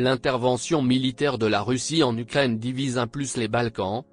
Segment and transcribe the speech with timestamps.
[0.00, 4.04] L'intervention militaire de la Russie en Ukraine divise un plus les Balkans.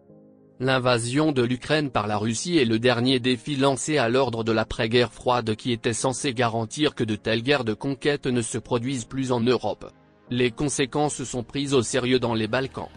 [0.59, 5.13] L'invasion de l'Ukraine par la Russie est le dernier défi lancé à l'ordre de l'après-guerre
[5.13, 9.31] froide qui était censé garantir que de telles guerres de conquête ne se produisent plus
[9.31, 9.89] en Europe.
[10.29, 12.89] Les conséquences sont prises au sérieux dans les Balkans.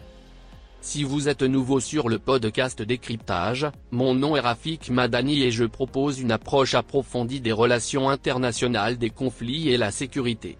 [0.81, 5.63] Si vous êtes nouveau sur le podcast Décryptage, mon nom est Rafik Madani et je
[5.63, 10.57] propose une approche approfondie des relations internationales des conflits et la sécurité.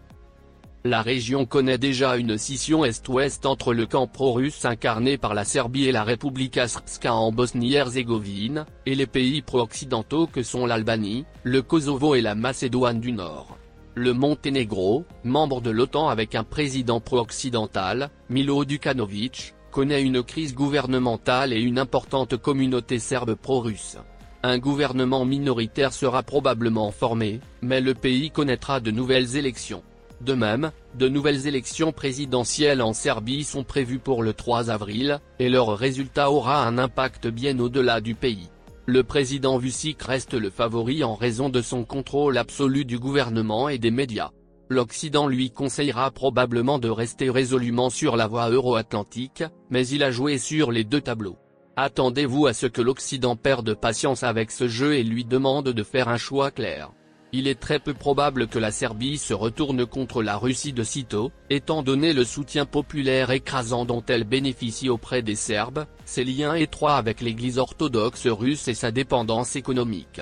[0.84, 5.86] La région connaît déjà une scission est-ouest entre le camp pro-russe incarné par la Serbie
[5.86, 12.16] et la Republika Srpska en Bosnie-Herzégovine, et les pays pro-occidentaux que sont l'Albanie, le Kosovo
[12.16, 13.60] et la Macédoine du Nord.
[13.94, 21.54] Le Monténégro, membre de l'OTAN avec un président pro-occidental, Milo Dukanovic, connaît une crise gouvernementale
[21.54, 23.98] et une importante communauté serbe pro-russe.
[24.42, 29.84] Un gouvernement minoritaire sera probablement formé, mais le pays connaîtra de nouvelles élections.
[30.24, 35.50] De même, de nouvelles élections présidentielles en Serbie sont prévues pour le 3 avril, et
[35.50, 38.50] leur résultat aura un impact bien au-delà du pays.
[38.86, 43.78] Le président Vucic reste le favori en raison de son contrôle absolu du gouvernement et
[43.78, 44.32] des médias
[44.72, 50.38] l'Occident lui conseillera probablement de rester résolument sur la voie euro-atlantique, mais il a joué
[50.38, 51.38] sur les deux tableaux.
[51.76, 56.08] Attendez-vous à ce que l'Occident perde patience avec ce jeu et lui demande de faire
[56.08, 56.92] un choix clair.
[57.34, 61.32] Il est très peu probable que la Serbie se retourne contre la Russie de sitôt,
[61.50, 66.98] étant donné le soutien populaire écrasant dont elle bénéficie auprès des Serbes, ses liens étroits
[66.98, 70.20] avec l'église orthodoxe russe et sa dépendance économique.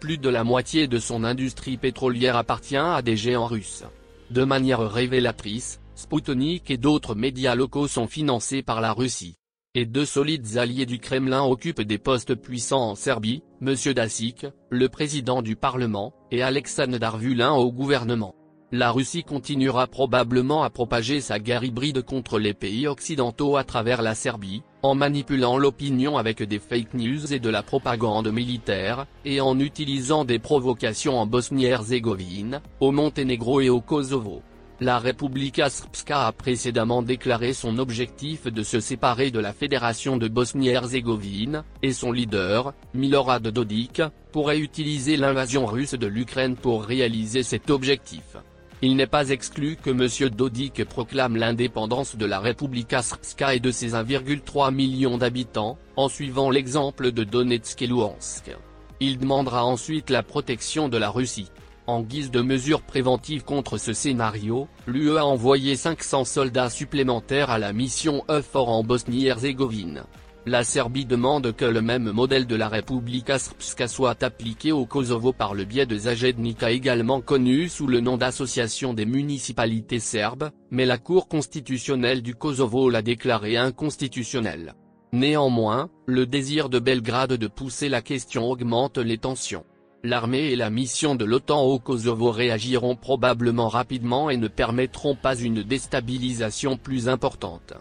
[0.00, 3.84] Plus de la moitié de son industrie pétrolière appartient à des géants russes.
[4.30, 9.36] De manière révélatrice, Sputnik et d'autres médias locaux sont financés par la Russie.
[9.78, 13.74] Et deux solides alliés du Kremlin occupent des postes puissants en Serbie, M.
[13.94, 18.34] Dacic, le président du Parlement, et Alexandre Darvulin au gouvernement.
[18.72, 24.00] La Russie continuera probablement à propager sa guerre hybride contre les pays occidentaux à travers
[24.00, 29.42] la Serbie, en manipulant l'opinion avec des fake news et de la propagande militaire, et
[29.42, 34.40] en utilisant des provocations en Bosnie-Herzégovine, au Monténégro et au Kosovo.
[34.78, 40.28] La Republika Srpska a précédemment déclaré son objectif de se séparer de la Fédération de
[40.28, 47.70] Bosnie-Herzégovine, et son leader, Milorad Dodik, pourrait utiliser l'invasion russe de l'Ukraine pour réaliser cet
[47.70, 48.36] objectif.
[48.82, 50.28] Il n'est pas exclu que M.
[50.28, 56.50] Dodik proclame l'indépendance de la Republika Srpska et de ses 1,3 million d'habitants, en suivant
[56.50, 58.54] l'exemple de Donetsk et Luhansk.
[59.00, 61.50] Il demandera ensuite la protection de la Russie.
[61.88, 67.60] En guise de mesure préventive contre ce scénario, l'UE a envoyé 500 soldats supplémentaires à
[67.60, 70.02] la mission EUFOR en Bosnie-Herzégovine.
[70.46, 75.32] La Serbie demande que le même modèle de la Republika Srpska soit appliqué au Kosovo
[75.32, 80.86] par le biais de Zajednika également connu sous le nom d'Association des municipalités serbes, mais
[80.86, 84.74] la Cour constitutionnelle du Kosovo l'a déclaré inconstitutionnel.
[85.12, 89.64] Néanmoins, le désir de Belgrade de pousser la question augmente les tensions.
[90.04, 95.36] L'armée et la mission de l'OTAN au Kosovo réagiront probablement rapidement et ne permettront pas
[95.36, 97.72] une déstabilisation plus importante.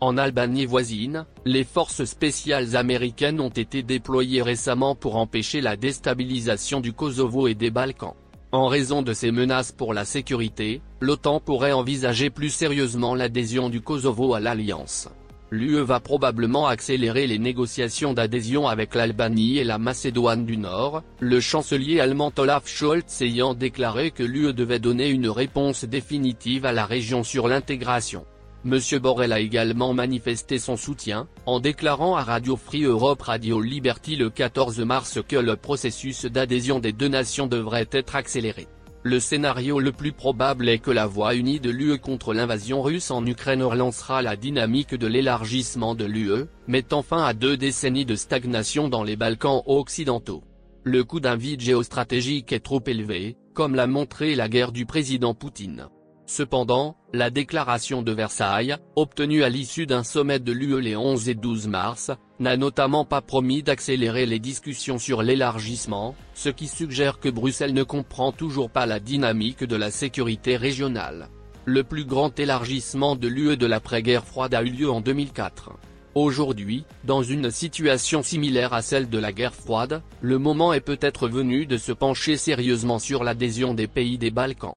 [0.00, 6.80] En Albanie voisine, les forces spéciales américaines ont été déployées récemment pour empêcher la déstabilisation
[6.80, 8.14] du Kosovo et des Balkans.
[8.52, 13.80] En raison de ces menaces pour la sécurité, l'OTAN pourrait envisager plus sérieusement l'adhésion du
[13.80, 15.08] Kosovo à l'Alliance.
[15.54, 21.38] L'UE va probablement accélérer les négociations d'adhésion avec l'Albanie et la Macédoine du Nord, le
[21.38, 26.84] chancelier allemand Olaf Scholz ayant déclaré que l'UE devait donner une réponse définitive à la
[26.84, 28.26] région sur l'intégration.
[28.66, 28.80] M.
[29.00, 34.30] Borrell a également manifesté son soutien, en déclarant à Radio Free Europe Radio Liberty le
[34.30, 38.66] 14 mars que le processus d'adhésion des deux nations devrait être accéléré.
[39.06, 43.10] Le scénario le plus probable est que la voix unie de l'UE contre l'invasion russe
[43.10, 48.16] en Ukraine relancera la dynamique de l'élargissement de l'UE, mettant fin à deux décennies de
[48.16, 50.42] stagnation dans les Balkans occidentaux.
[50.84, 55.34] Le coût d'un vide géostratégique est trop élevé, comme l'a montré la guerre du président
[55.34, 55.88] Poutine.
[56.26, 61.34] Cependant, la déclaration de Versailles, obtenue à l'issue d'un sommet de l'UE les 11 et
[61.34, 62.10] 12 mars,
[62.40, 67.82] n'a notamment pas promis d'accélérer les discussions sur l'élargissement, ce qui suggère que Bruxelles ne
[67.82, 71.28] comprend toujours pas la dynamique de la sécurité régionale.
[71.66, 75.72] Le plus grand élargissement de l'UE de l'après-guerre froide a eu lieu en 2004.
[76.14, 81.28] Aujourd'hui, dans une situation similaire à celle de la guerre froide, le moment est peut-être
[81.28, 84.72] venu de se pencher sérieusement sur l'adhésion des pays des Balkans.